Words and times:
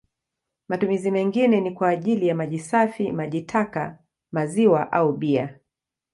Matumizi 0.67 1.11
mengine 1.11 1.61
ni 1.61 1.71
kwa 1.71 1.89
ajili 1.89 2.27
ya 2.27 2.35
maji 2.35 2.59
safi, 2.59 3.11
maji 3.11 3.41
taka, 3.41 3.99
maziwa 4.31 4.91
au 4.91 5.13
bia. 5.17 5.59